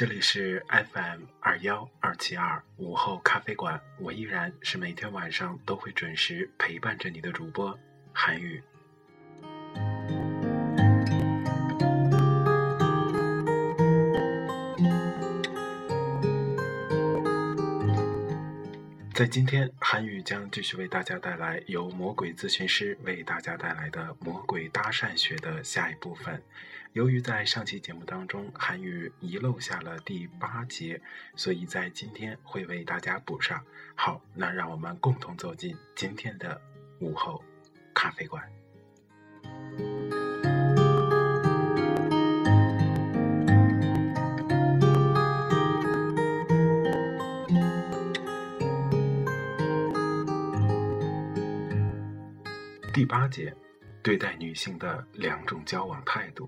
[0.00, 7.78] 这里是 FM 二幺二七二午后咖啡馆，我依然是每天晚上都会准时陪伴着你的主播
[8.10, 8.62] 韩宇。
[19.20, 26.42] 在今天，韩语将继续为大家带来由魔鬼咨询师为大家带来的《魔鬼搭讪学》的下一部分。
[26.94, 30.98] 由于在上期节目当中，韩语遗漏下了第八节，
[31.36, 33.62] 所以在今天会为大家补上。
[33.94, 36.58] 好，那让我们共同走进今天的
[37.00, 37.44] 午后
[37.92, 38.42] 咖啡馆。
[53.00, 53.56] 第八节，
[54.02, 56.46] 对待女性的两种交往态度，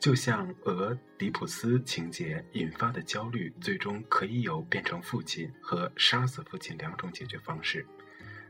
[0.00, 7.86] 就像俄狄浦斯情节引发的焦虑，最终可以有变成父亲和杀死父亲两种解决方式。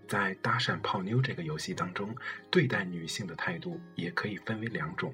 [0.06, 2.14] 在搭讪泡妞这个游戏当中，
[2.48, 5.12] 对待女性的态度也可以分为两种：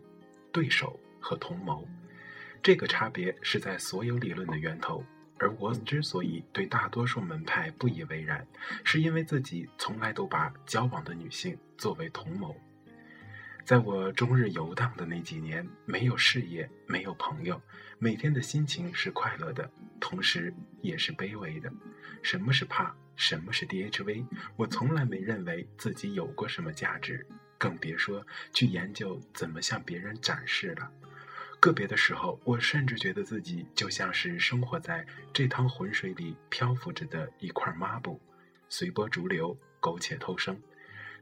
[0.52, 1.88] 对手和同谋。
[2.62, 5.02] 这个差别是在所有理论的源头。
[5.40, 8.46] 而我之所以对大多数门派不以为然，
[8.84, 12.54] 是因为自己从来都把交往的女性作为同谋。
[13.64, 17.60] 在我终日游荡的那几年，没有事业，没有朋友，
[17.98, 20.52] 每天的心情是快乐的，同时
[20.82, 21.72] 也是卑微的。
[22.22, 22.94] 什么是怕？
[23.16, 24.26] 什么是 DHV？
[24.56, 30.90] 我从来没认为自己有过什么价值，更别说去研究怎么向别人展示了。
[31.60, 38.18] 个别的时候，我甚至觉得自己就像是生活在这趟浑水里漂浮着的一块抹布，
[38.70, 40.58] 随波逐流，苟且偷生。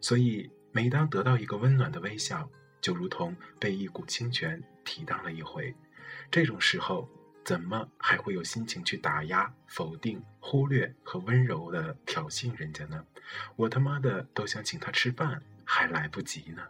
[0.01, 2.49] 所以，每当得到一个温暖的微笑，
[2.81, 5.75] 就如同被一股清泉提荡了一回。
[6.31, 7.09] 这种时候，
[7.45, 13.05] 怎么还会有心情去打压、否定、忽略和温柔的挑衅人家呢？
[13.57, 16.63] 我他妈的都想请他吃饭，还来不及呢。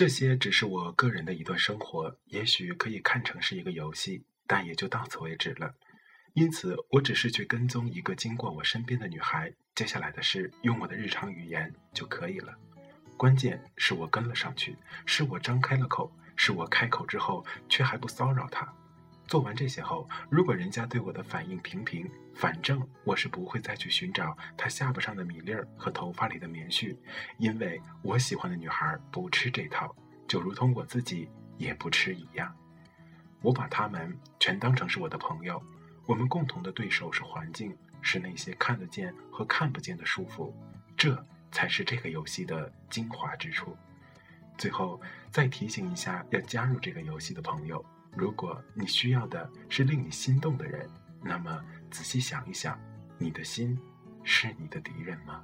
[0.00, 5.74] 这些只是我个人的一段生活，也许可以看成是一个游戏，但也就到此为止了。
[6.32, 12.54] 因此，我只是去跟踪一个经过我身边的女孩，接下来的事用我的日常语言就可以了。
[13.18, 14.74] 关键是我跟了上去，
[15.04, 18.74] 是我张开了口，是我开口之后却还不骚扰她。
[19.30, 26.96] 做完这些后，如果人家对我的反应平平，反正我是不会再去寻找他下巴上的米粒儿和头发里的棉絮，
[27.38, 29.94] 因为我喜欢的女孩不吃这套，
[30.26, 32.52] 就如同我自己也不吃一样。
[33.40, 35.62] 我把他们全当成是我的朋友，
[36.06, 37.72] 我们共同的对手是环境，
[38.02, 40.52] 是那些看得见和看不见的束缚，
[40.96, 43.76] 这才是这个游戏的精华之处。
[44.58, 45.00] 最后
[45.30, 47.80] 再提醒一下要加入这个游戏的朋友。
[48.16, 50.88] 如果你需要的是令你心动的人，
[51.22, 52.78] 那么仔细想一想，
[53.18, 53.78] 你的心
[54.24, 55.42] 是你的敌人吗？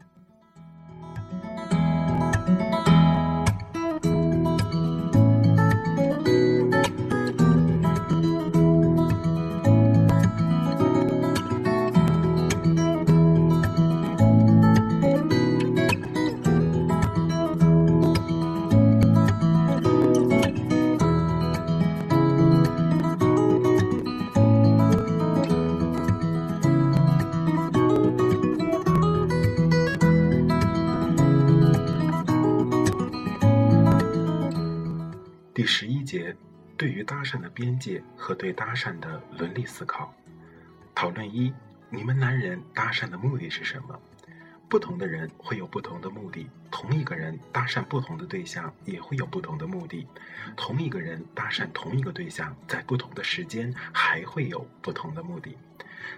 [36.77, 40.15] 对于搭讪的边界和对搭讪的伦理思考。
[40.95, 41.53] 讨论一：
[41.91, 43.99] 你们男人搭讪的目的是什么？
[44.69, 50.09] 不同的人会有不同的目的，同一个人搭讪不同的对象也会有不同的目的，
[50.57, 55.57] 同一个人搭讪同一个对象，在不同的时间还会有不同的目的。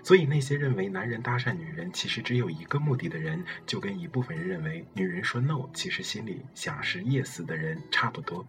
[0.02, 8.46] 所以，那些认为男人搭讪女人其实只有一个目的的人，就跟一部分人认为女人说 no 其实心里想是 yes 的人差不多。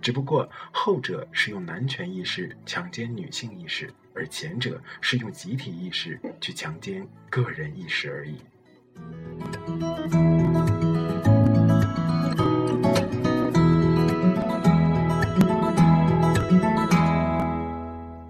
[0.00, 8.36] 只不过后者是用男权意识强奸女性意识，而前者是用集体意识去强奸个人意识而已。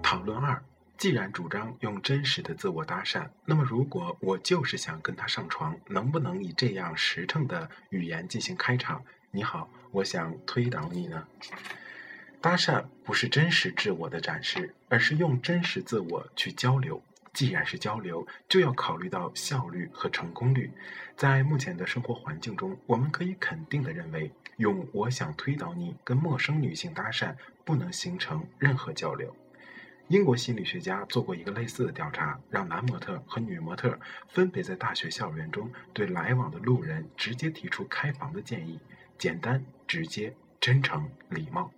[0.01, 0.61] 讨论二：
[0.97, 9.03] 既然主张用真实的自我搭讪，那么如果我就是想跟他上床，能不能以这样实诚的语言进行开场？
[9.31, 11.27] 你好，我想推倒你呢。
[12.39, 17.01] 搭讪不是真实自我的展示，而是用真实自我去交流。
[17.33, 20.69] 既然是交流，就要考虑到效率和成功率。
[21.15, 29.33] 在目前的生活环境中，我们可以肯定的认为，用“我想推倒你”跟陌生女性搭讪，不能形成任何交流。
[30.09, 33.97] 英国心理学家做过一个类似的调查，让男模特和女模特
[34.27, 38.77] 分别在大学校园中对来往的路人直接提出开房的建议。
[39.21, 41.71] 简单、直接、真诚、礼貌。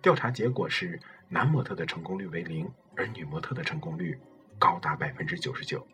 [0.00, 4.16] 调查结果是，男模特的成功率为零，而女模特的成功率
[4.60, 5.84] 高达百分之九十九。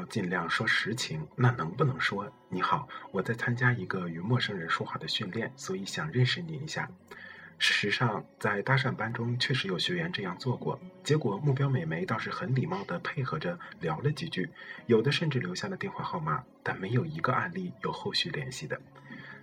[0.00, 6.90] 要尽量说实情，那能不能说“你好，我在参加一个与陌生人说话的训练，所以想认识你一下”？
[7.58, 14.48] 事实上，在搭讪班中确实有学员这样做过，结果目标美眉倒是很礼貌地配合着聊了几句，
[14.86, 18.80] 有的甚至留下了电话号码，但没有一个案例有后续联系的。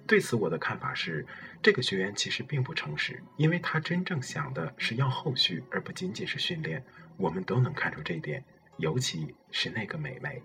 [0.08, 1.28] 对此，我的看法是，
[1.62, 6.84] 这个学员其实并不诚实，因为他真正想的是要后续，而不仅仅是训练。
[7.18, 8.44] 我们都能看出这一点。
[8.78, 10.42] 尤其是那个美眉。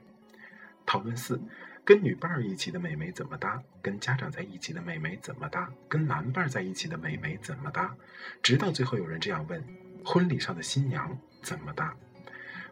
[0.84, 1.40] 讨论四：
[1.84, 3.62] 跟女伴儿一起的美眉怎么搭？
[3.80, 5.70] 跟家长在一起的美眉怎么搭？
[5.88, 7.94] 跟男伴儿在一起的美眉怎么搭？
[8.42, 9.64] 直到最后有人这样问：
[10.04, 11.94] 婚礼上的新娘怎么搭？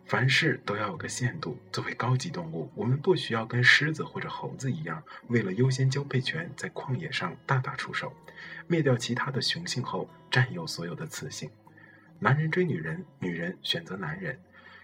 [0.06, 1.56] 凡事都要有个限度。
[1.70, 8.12] 作为高级动物，我们不需要跟狮子或者猴子一样，为了优先交配权，在旷野上大打出手，
[8.66, 11.48] 灭掉其他的雄性后，占有所有的雌性。
[12.18, 14.36] 男人追女人，女人选择男人。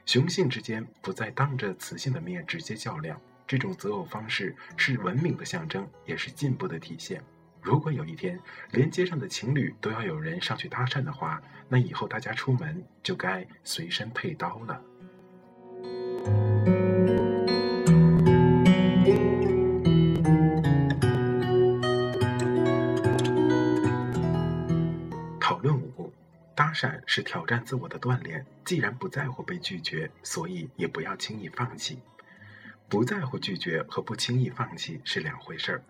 [0.07, 7.21] 雄性之间不再当着雌性的面直接较量，这种择偶方式是文明的象征，也是进步的体现。
[7.61, 8.39] 如果有一天
[8.71, 14.81] 连街上的情侣都要有人上去搭讪的话，那以后大家出门就该随身配刀了。
[26.57, 28.45] 搭讪是挑战自我的锻炼。
[28.65, 32.01] 既然不在乎被拒绝，所以也不要轻易放弃。
[32.89, 35.83] 不在乎拒绝和不轻易放弃是两回事儿。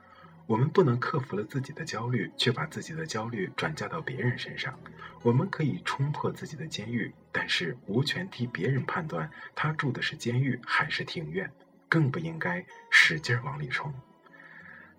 [0.46, 4.78] 我们不能克服了自己的焦虑，却把自己的焦虑转嫁到别人身上。
[5.22, 11.50] 我们可以冲破自己的监狱，但是无权替别人判断他住的是监狱还是庭院，
[11.88, 13.92] 更不应该使劲往里冲。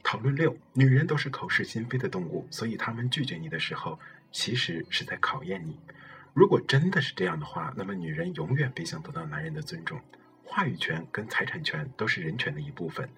[0.03, 3.99] 讨论六：女人都是口是心非的动物，所以她们拒绝你的时候。
[4.37, 5.79] 其实是在考验你。
[6.31, 9.99] 如果真的是这样的话，那么女人永远别想得到男人的尊重。
[10.43, 13.09] 话语权跟财产权都是人权的一部分。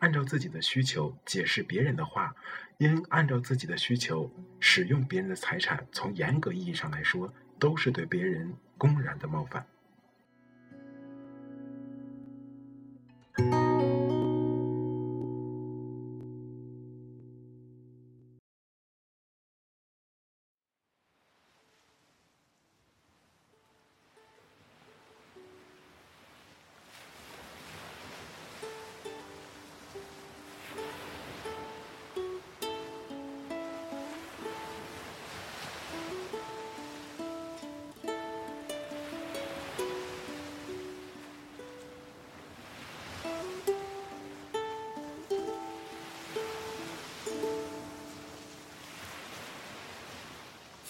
[0.00, 2.36] 按照自己的需求解释别人的话，
[2.76, 4.30] 应按照自己的需求
[4.60, 9.66] 使用别人的财产，从严格意义上来说，都是对别人公然的冒犯。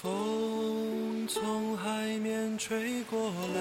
[0.03, 1.89] 风从海
[2.19, 3.61] 面吹过来，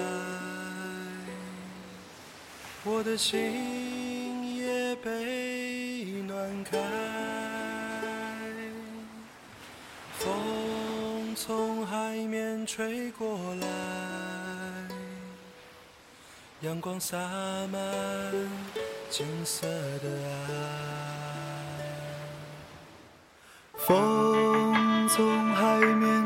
[2.83, 6.63] 我的心也被暖。
[6.65, 6.77] 开。
[10.19, 13.67] 风从海面吹过来，
[16.59, 17.17] 阳光洒
[17.71, 17.79] 满
[19.09, 20.09] 金色的
[20.49, 20.49] 爱。
[23.77, 26.14] 风从海面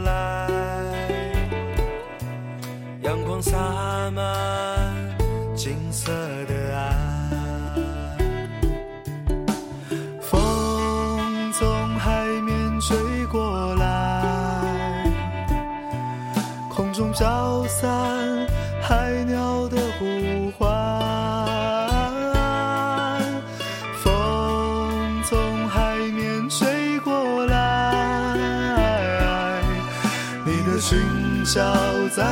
[0.00, 0.48] 来，
[3.02, 5.16] 阳光洒满
[5.54, 6.12] 金色。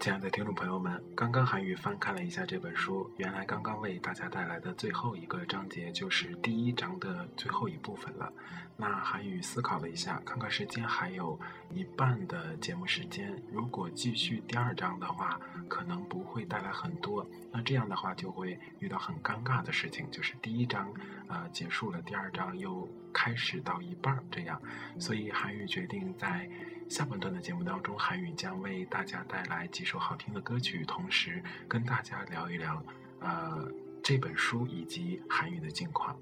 [0.00, 8.32] 亲爱的听众朋友们，刚刚韩语翻看了一下这本书，原来刚刚为大家带来的最后一个章节就是第一章的最后一部分了。
[8.78, 11.38] 那韩语思考了一下，看看时间还有
[11.68, 15.38] 一半的节目时间，如果继续第二章的话，
[15.68, 17.28] 可能不会带来很多。
[17.52, 20.90] 那这样的话就会遇到很尴尬的事情，就是第一章
[21.28, 24.58] 呃结束了，第二章又开始到一半这样，
[24.98, 26.48] 所以韩语决定在。
[26.90, 32.82] 下半段的节目当中，韩语将为大家带来几首好听的歌曲，同时跟大家聊一聊，
[33.20, 33.64] 呃，
[34.02, 36.18] 这本书以及韩语的近况。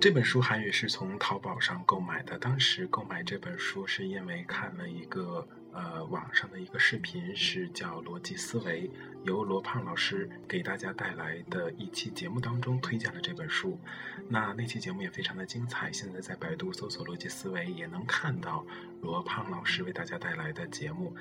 [0.00, 2.38] 这本书韩语是从淘宝上购买的。
[2.38, 8.88] 当时购买这本书是因为看了一个呃网上的一个视频，是叫《逻辑思维》，
[9.24, 13.76] 由罗胖老师给大家带来的一期节目当中推荐了这本书。
[14.28, 18.64] 那那期节目也非常的精彩，现在在百度搜索“逻辑思维”也能看到
[19.02, 21.12] 罗胖老师为大家带来的节目。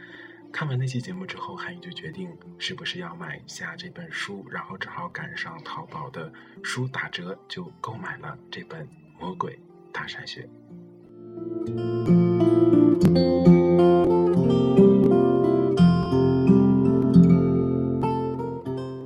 [0.51, 8.83] 看完那期节目之后，韩宇就决定是不是要买下这本书，然后正好赶上淘宝的书打折，就购买了这本
[9.19, 9.59] 《魔鬼
[9.93, 10.41] 大山学》。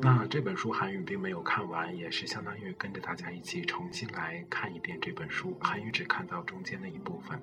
[0.02, 5.58] 那这本书韩语并没有看完，也是相当于跟着大家一起重新来看一遍这本书。
[5.60, 7.38] 韩语只看到中间的一部分。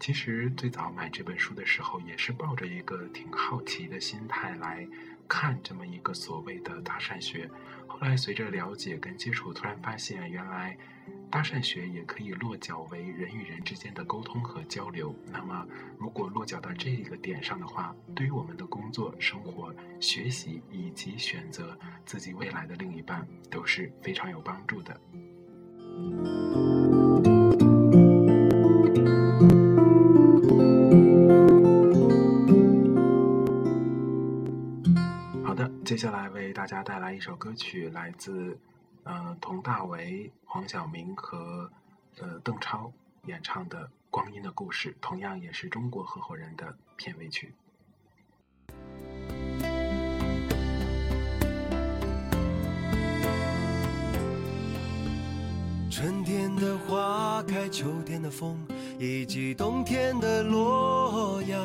[0.00, 4.86] 其实最早买这本书的时候，也是抱着一个挺好奇的心态来
[5.26, 7.48] 看这么一个所谓的大善学。
[7.86, 10.76] 后来随着了解跟接触，突然发现原来
[11.30, 15.14] 大善学也可以落脚为人与人之间的沟通和交流。
[15.32, 15.66] 那么
[15.98, 25.00] 如果落脚到这一个点上的话，对于我们的工作、生活、学习以及选择自己未来的另一半都是非常有帮助的。
[35.94, 38.58] 接下来为大家带来一首歌曲，来自
[39.04, 41.70] 呃佟大为、黄晓明和
[42.18, 42.92] 呃邓超
[43.26, 47.54] 演唱的《光阴的故事》，同样也是中国合伙人的片尾曲。
[55.88, 58.58] 春天的花开，秋天的风，
[58.98, 61.64] 以及冬天的洛阳。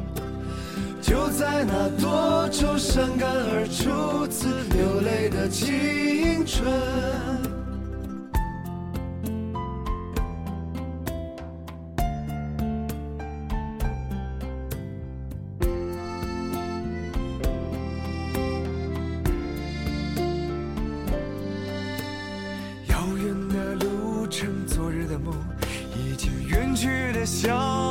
[1.11, 6.65] 就在那多愁善感而初次流泪的青春，
[22.87, 25.35] 遥远的路程，昨日的梦，
[25.93, 27.90] 已经远去的笑。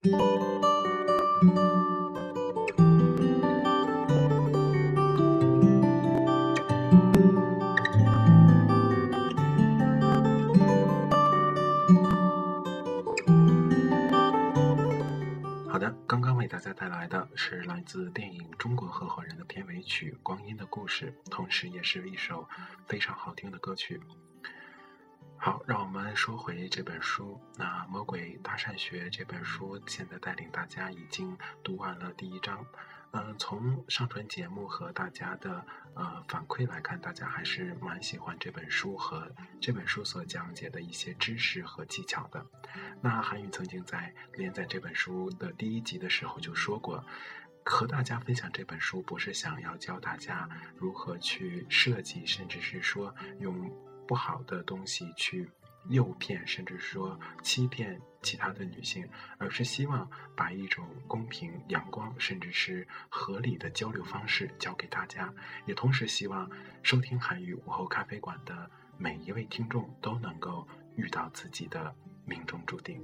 [0.00, 0.08] 好
[15.78, 22.48] 的，刚刚为大家带来的是来自电影《中国合伙人》的片尾曲《光阴的故事》，同时也是一首
[22.86, 24.00] 非常好听的歌曲。
[25.42, 27.40] 好，让我们说回这本书。
[27.56, 32.62] 那《魔鬼搭讪学》这本书现在带领大家已经读完了第一章。
[33.12, 42.44] 嗯，从上传节目和大家的呃反馈来看，大家还是蛮喜欢这本书和这本书所讲解的一些知识和技巧的。
[43.00, 47.02] 那韩宇曾经在连载这本书的第一集的时候就说过，
[47.64, 53.72] 和大家分享这本书不是想要教大家如何去设计，甚至是说用
[54.10, 55.48] 不好的东西去。
[55.88, 65.32] 诱骗，甚至说欺骗其他的女性，而是希望把一种公平、阳光，甚至是合理的交流方式教给大家，
[65.64, 66.48] 也同时希望
[66.82, 71.94] 收听韩语午后咖啡馆的每一位听众都能够遇到自己的
[72.26, 73.00] 命中注定。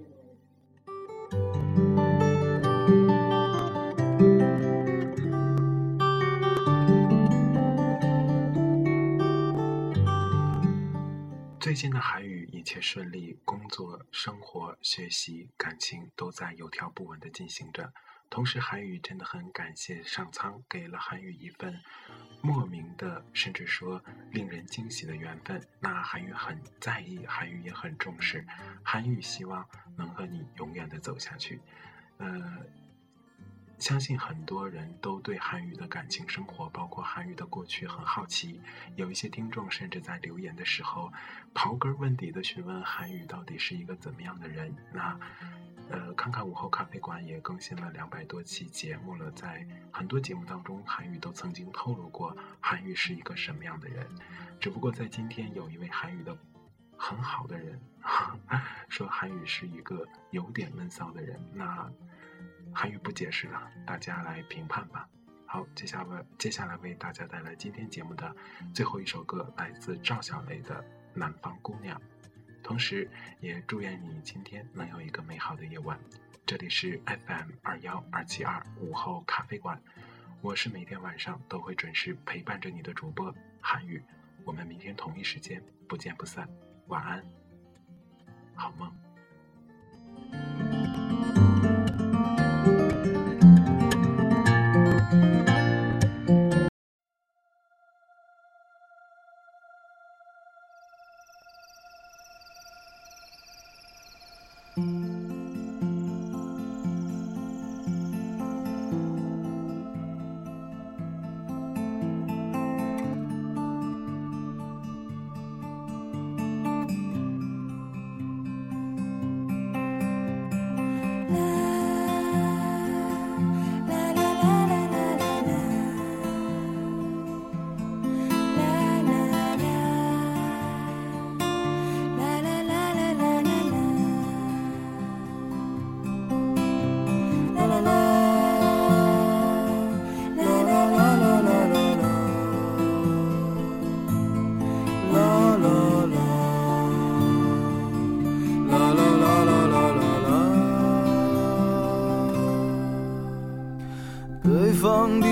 [11.76, 17.92] 近的韩语一切顺利，工作、生活、学习、感情都在有条不紊地进行着。
[18.30, 21.78] 同时，韩语真的很感谢上苍给了韩语一份
[22.40, 25.62] 莫名的，甚至说令人惊喜的缘分。
[25.78, 28.46] 那韩语很在意，韩语也很重视，
[28.82, 31.60] 韩语希望能和你永远的走下去。
[32.16, 32.64] 呃。
[33.78, 38.58] 相信很多人都对韩语的感情生活，包括韩语的过去很好奇。
[38.94, 41.12] 有一些听众甚至在留言的时候，
[41.54, 44.74] 刨根问底的询问韩语到底是一个怎么样的人。
[44.92, 45.20] 那，
[45.90, 54.06] 呃，看看午后咖啡馆也更新了两百多期节目了，在很多节目当中，韩语都曾经透露过韩语是一个什么样的人。
[54.58, 56.34] 只不过在今天，有一位韩语的
[56.96, 57.78] 很好的人
[58.88, 61.38] 说韩语是一个有点闷骚的人。
[61.52, 61.92] 那。
[62.78, 65.08] 韩语不解释了，大家来评判吧。
[65.46, 68.36] 好，接下来接下来为大家带来今天节目的
[68.74, 70.82] 最后一首歌，来自赵小雷的
[71.14, 71.98] 《南方姑娘》。
[72.62, 73.10] 同时，
[73.40, 75.98] 也祝愿你今天能有一个美好的夜晚。
[76.44, 79.80] 这里是 FM 二幺二七二午后咖啡馆，
[80.42, 84.02] 我是每天晚上都会准时陪伴着你的主播韩语。
[84.44, 86.46] 我们明天同一时间不见不散。
[86.88, 87.24] 晚安，
[88.54, 90.65] 好梦。
[104.78, 105.15] Mm-hmm.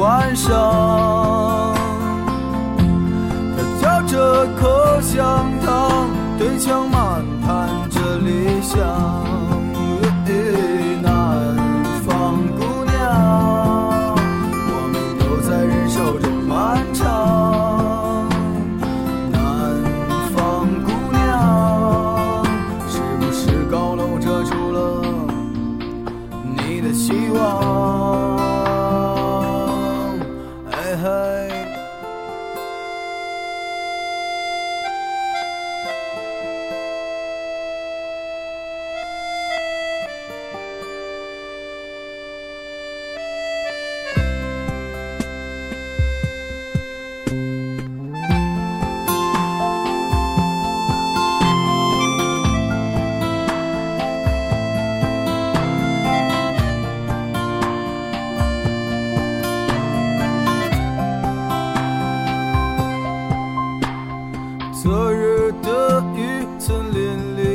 [0.00, 1.74] 晚上，
[3.52, 6.08] 他嚼着口香糖，
[6.38, 9.29] 对墙漫谈着理想。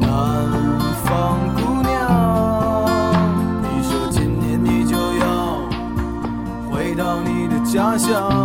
[0.00, 0.08] 南
[1.04, 1.96] 方姑娘，
[3.62, 5.26] 你说今年你就要
[6.70, 8.37] 回到你的家乡。